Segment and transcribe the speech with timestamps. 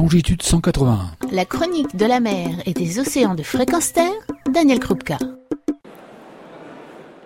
[0.00, 1.10] longitude 181.
[1.30, 4.10] La chronique de la mer et des océans de fréquence terre,
[4.50, 5.18] Daniel Krupka.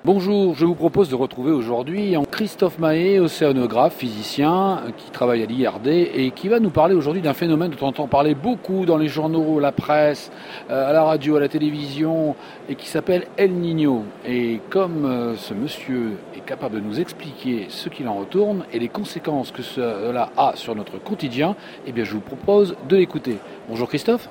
[0.07, 5.87] Bonjour, je vous propose de retrouver aujourd'hui Christophe Mahé, océanographe, physicien, qui travaille à l'IRD
[5.87, 9.09] et qui va nous parler aujourd'hui d'un phénomène dont on entend parler beaucoup dans les
[9.09, 10.31] journaux, la presse,
[10.69, 12.37] euh, à la radio, à la télévision,
[12.69, 14.03] et qui s'appelle El Niño.
[14.27, 18.79] Et comme euh, ce monsieur est capable de nous expliquer ce qu'il en retourne et
[18.79, 23.39] les conséquences que cela a sur notre quotidien, eh bien je vous propose de l'écouter.
[23.71, 24.29] Bonjour Christophe.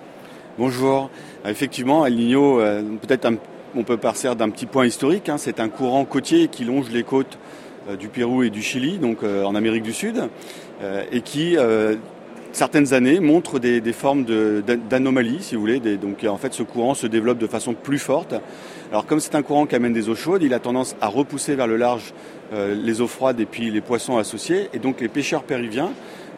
[0.59, 1.09] Bonjour.
[1.47, 3.37] Effectivement, El Niño, euh, peut-être un
[3.75, 5.29] on peut partir d'un petit point historique.
[5.29, 5.37] Hein.
[5.37, 7.37] C'est un courant côtier qui longe les côtes
[7.89, 10.29] euh, du Pérou et du Chili, donc euh, en Amérique du Sud,
[10.81, 11.57] euh, et qui
[12.51, 15.79] certaines années montre des, formes d'anomalies, si vous voulez.
[15.79, 18.35] donc en fait, ce courant se développe de façon plus forte.
[18.91, 21.55] Alors comme c'est un courant qui amène des eaux chaudes, il a tendance à repousser
[21.55, 22.13] vers le large
[22.51, 24.69] les eaux froides et puis les poissons associés.
[24.71, 25.93] Et donc les pêcheurs péruviens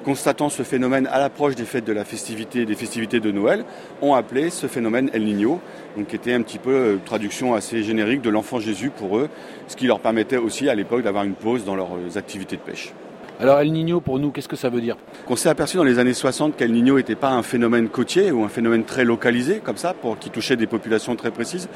[0.06, 3.66] constatant ce phénomène à l'approche des fêtes de la festivité, des festivités de Noël,
[4.04, 5.60] ont appelé ce phénomène El Niño,
[5.98, 9.18] donc qui était un petit peu une euh, traduction assez générique de l'enfant Jésus pour
[9.18, 9.30] eux,
[9.68, 12.62] ce qui leur permettait aussi à l'époque d'avoir une pause dans leurs euh, activités de
[12.62, 12.94] pêche.
[13.38, 14.96] Alors El Niño, pour nous, qu'est-ce que ça veut dire?
[15.28, 18.46] On s'est aperçu dans les années 60 qu'El Niño n'était pas un phénomène côtier ou
[18.46, 21.68] un phénomène très localisé, comme ça, pour, qui touchait des populations très précises,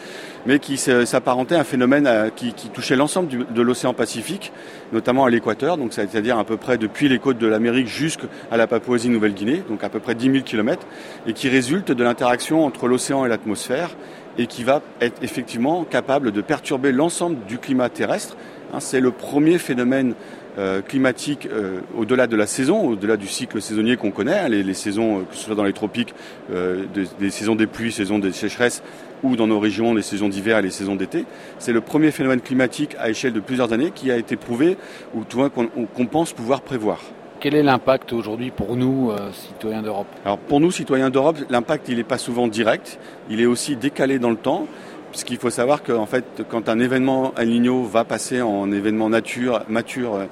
[0.46, 4.54] mais qui s'apparentait à un phénomène euh, qui, touchait l'ensemble de l'océan Pacifique,
[4.94, 8.66] notamment à l'équateur, donc c'est-à-dire à peu près depuis les côtes de l'Amérique jusqu'à la
[8.66, 10.88] Papouasie-Nouvelle-Guinée, donc à peu près 10 000 km,
[11.28, 13.98] et qui résulte de l'interaction entre l'océan et l'atmosphère,
[14.38, 18.38] et qui va être effectivement capable de perturber l'ensemble du climat terrestre.
[18.74, 20.14] Hein, c'est le premier phénomène
[20.60, 24.74] euh, climatique euh, au-delà de la saison, au-delà du cycle saisonnier qu'on connaît, hein, les,
[24.74, 26.14] saisons, euh, que ce soit dans les tropiques,
[26.50, 28.84] des, saisons des pluies, saisons des sécheresses,
[29.24, 31.24] ou dans nos régions, les saisons d'hiver et les saisons d'été.
[31.60, 34.78] C'est le premier phénomène climatique à échelle de plusieurs années qui a été prouvé
[35.16, 37.00] ou tout qu'on pense pouvoir prévoir.
[37.40, 40.08] Quel est l'impact aujourd'hui pour nous, citoyens d'Europe?
[40.26, 43.00] Alors pour nous, citoyens d'Europe, l'impact il n'est pas souvent direct,
[43.30, 44.68] il est aussi décalé dans le temps.
[45.12, 50.16] Puisqu'il faut savoir que fait, quand un événement El va passer en événement nature, mature,
[50.16, 50.26] euh,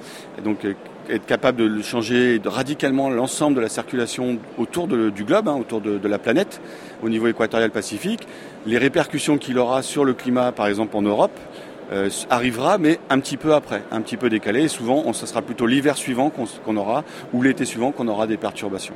[0.44, 0.74] donc euh,
[1.10, 6.06] être capable de changer radicalement l'ensemble de la circulation autour du globe, hein, autour de,
[6.06, 6.60] la planète,
[7.02, 8.26] au niveau équatorial pacifique,
[8.66, 11.38] les répercussions qu'il aura sur le climat, par exemple en Europe,
[11.92, 14.64] euh, arrivera, mais un petit peu après, un petit peu décalé.
[14.64, 18.36] Et souvent, ce sera plutôt l'hiver suivant qu'on aura, ou l'été suivant qu'on aura des
[18.36, 18.94] perturbations.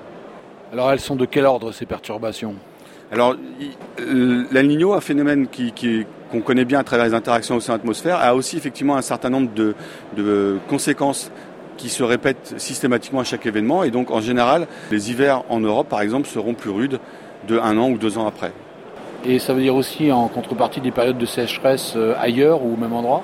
[0.73, 2.57] Alors, elles sont de quel ordre ces perturbations?
[3.13, 3.37] Alors,
[3.99, 5.47] l'El Niño, un phénomène
[6.31, 10.59] qu'on connaît bien à travers les interactions océan-atmosphère, a aussi effectivement un certain nombre de,
[10.67, 11.31] conséquences
[11.77, 13.85] qui se répètent systématiquement à chaque événement.
[13.85, 17.01] Et donc, en général, les hivers en Europe, par exemple, seront plus rudes
[17.49, 18.53] de un an ou deux ans après.
[19.27, 22.77] Et ça veut dire aussi en contrepartie des périodes de sécheresse euh, ailleurs ou au
[22.77, 23.23] même endroit?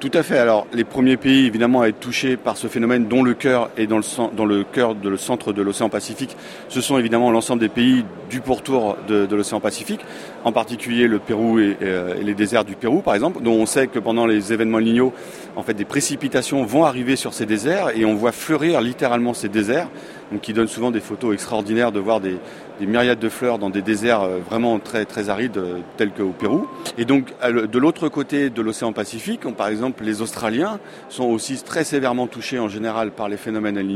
[0.00, 0.38] Tout à fait.
[0.38, 3.86] Alors, les premiers pays, évidemment, à être touchés par ce phénomène, dont le cœur est
[3.86, 6.36] dans le, cœur de le centre de l'océan Pacifique,
[6.68, 10.00] ce sont évidemment l'ensemble des pays du pourtour de, l'océan Pacifique,
[10.44, 13.88] en particulier le Pérou euh, et, les déserts du Pérou, par exemple, dont on sait
[13.88, 15.12] que pendant les événements lignaux,
[15.54, 19.50] en fait, des précipitations vont arriver sur ces déserts et on voit fleurir littéralement ces
[19.50, 19.88] déserts,
[20.30, 22.36] donc qui donnent souvent des photos extraordinaires de voir des,
[22.78, 26.30] des myriades de fleurs dans des déserts euh, vraiment très très arides euh, tels qu'au
[26.30, 26.66] Pérou.
[26.98, 31.84] Et donc de l'autre côté de l'océan Pacifique, par exemple les Australiens sont aussi très
[31.84, 33.90] sévèrement touchés en général par les phénomènes El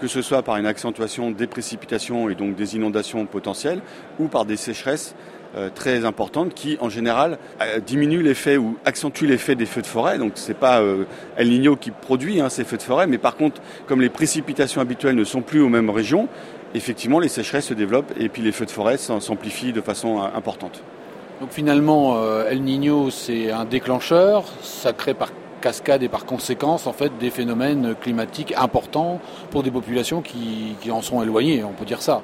[0.00, 3.80] que ce soit par une accentuation des précipitations et donc des inondations potentielles
[4.18, 5.14] ou par des sécheresses
[5.74, 7.38] très importantes qui, en général,
[7.86, 10.18] diminuent l'effet ou accentuent l'effet des feux de forêt.
[10.18, 10.82] Donc, c'est pas
[11.36, 14.80] El Niño qui produit hein, ces feux de forêt, mais par contre, comme les précipitations
[14.80, 16.28] habituelles ne sont plus aux mêmes régions,
[16.74, 20.26] effectivement, les sécheresses se développent et puis les feux de forêt s'amplifient de façon euh,
[20.36, 20.82] importante.
[21.40, 25.30] Donc finalement, euh, El Niño, c'est un déclencheur, ça crée par
[25.60, 29.20] cascade et par conséquence en fait des phénomènes climatiques importants
[29.50, 32.22] pour des populations qui, en sont éloignées, on peut dire ça.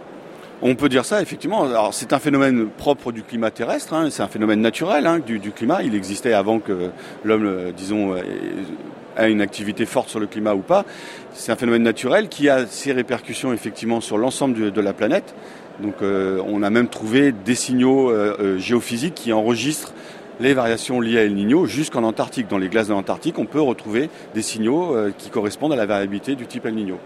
[0.62, 1.90] On peut dire ça, effectivement.
[1.90, 4.08] C'est un phénomène propre du climat terrestre, hein.
[4.10, 5.82] c'est un phénomène naturel hein, du, climat.
[5.82, 6.90] Il existait avant que
[7.24, 8.14] l'homme, euh, disons,
[9.16, 10.84] a une activité forte sur le climat ou pas.
[11.32, 15.34] C'est un phénomène naturel qui a ses répercussions effectivement sur l'ensemble de la planète.
[15.80, 19.94] Donc euh, on a même trouvé des signaux euh, euh, géophysiques qui enregistrent
[20.40, 22.48] les variations liées à El Niño jusqu'en Antarctique.
[22.48, 26.34] Dans les glaces de l'Antarctique, on peut retrouver des signaux qui correspondent à la variabilité
[26.34, 26.98] du type El Niño.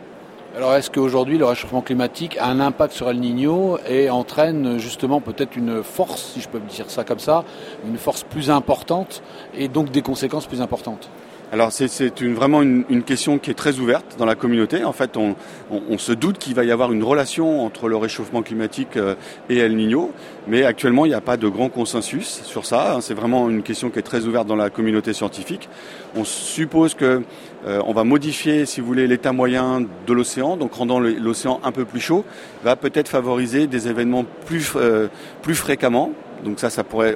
[0.56, 5.20] Alors est-ce qu'aujourd'hui le réchauffement climatique a un impact sur El Niño et entraîne justement
[5.20, 7.44] peut-être une force, si je peux dire ça comme ça,
[7.86, 9.22] une force plus importante
[9.54, 11.10] et donc des conséquences plus importantes?
[11.52, 14.82] Alors c'est une, vraiment une, une, question qui est très ouverte dans la communauté.
[14.82, 15.36] En fait, on,
[15.70, 19.14] on, on se doute qu'il va y avoir une relation entre le réchauffement climatique euh,
[19.48, 20.10] et El Niño,
[20.48, 22.98] mais actuellement il n'y a pas de grand consensus sur ça.
[23.00, 25.68] C'est vraiment une question qui est très ouverte dans la communauté scientifique.
[26.16, 27.22] On suppose que
[27.66, 31.72] euh, on va modifier, si vous voulez, l'état moyen de l'océan, donc rendant l'océan un
[31.72, 32.24] peu plus chaud,
[32.64, 35.08] va peut-être favoriser des événements plus, euh,
[35.42, 36.10] plus fréquemment
[36.44, 36.68] donc ça,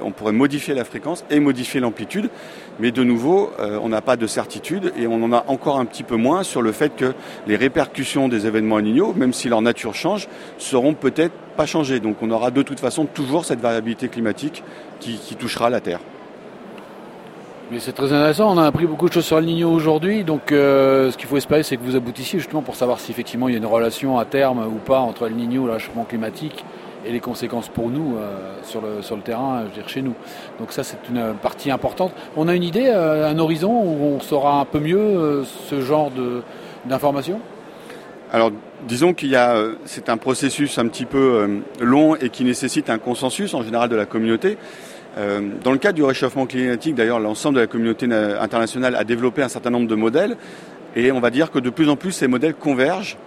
[0.03, 2.29] on pourrait modifier la fréquence et modifier l'amplitude.
[2.79, 5.85] Mais de nouveau, euh, on n'a pas de certitude et on en a encore un
[5.85, 7.13] petit peu moins sur le fait que
[7.47, 10.27] les répercussions des événements El même si leur nature change,
[10.57, 11.99] seront peut-être pas changées.
[11.99, 14.63] Donc on aura de toute façon toujours cette variabilité climatique
[14.99, 15.99] qui, touchera la Terre.
[17.71, 20.51] Mais c'est très intéressant, on a appris beaucoup de choses sur El Niño aujourd'hui, donc
[20.51, 23.53] euh, ce qu'il faut espérer c'est que vous aboutissiez justement pour savoir si effectivement il
[23.53, 26.65] y a une relation à terme ou pas entre El Niño et le réchauffement climatique
[27.05, 30.13] et les conséquences pour nous euh, sur, le, terrain, dire chez nous.
[30.59, 32.11] Donc ça c'est une partie importante.
[32.35, 35.81] On a une idée, euh, un horizon où on saura un peu mieux euh, ce
[35.81, 36.11] genre
[36.85, 37.39] d'informations?
[38.33, 38.51] Alors,
[38.87, 42.97] disons qu'il y a, c'est un processus un petit peu long et qui nécessite un
[42.97, 44.57] consensus en général de la communauté.
[45.17, 49.49] Dans le cadre du réchauffement climatique, d'ailleurs, l'ensemble de la communauté internationale a développé un
[49.49, 50.37] certain nombre de modèles
[50.95, 53.17] et on va dire que de plus en plus ces modèles convergent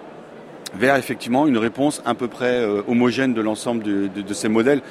[0.78, 4.82] vers effectivement une réponse à peu près euh, homogène de l'ensemble de, ces modèles.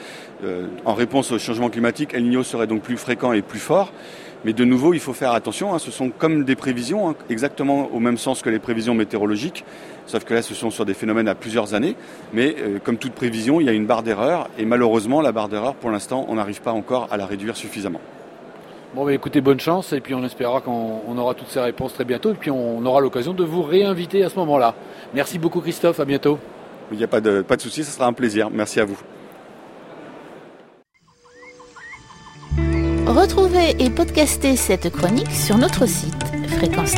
[0.44, 3.91] Euh, en réponse au changement climatique, El Niño serait donc plus fréquent et plus fort.
[4.45, 5.74] Mais de nouveau, il faut faire attention.
[5.74, 9.63] Hein, ce sont comme des prévisions, hein, exactement au même sens que les prévisions météorologiques,
[10.06, 11.95] sauf que là, ce sont sur des phénomènes à plusieurs années.
[12.33, 15.47] Mais euh, comme toute prévision, il y a une barre d'erreur, et malheureusement, la barre
[15.47, 18.01] d'erreur, pour l'instant, on n'arrive pas encore à la réduire suffisamment.
[18.95, 22.06] Bon, bah, écoutez, bonne chance, et puis on espérera qu'on aura toutes ces réponses très
[22.06, 24.75] bientôt, et puis on aura l'occasion de vous réinviter à ce moment-là.
[25.16, 26.38] Merci beaucoup Christophe, à bientôt.
[26.92, 28.50] Il n'y a pas de, pas de souci, ce sera un plaisir.
[28.51, 29.00] Merci à vous.
[33.07, 36.13] Retrouvez et podcastez cette chronique sur notre site
[36.48, 36.95] fréquence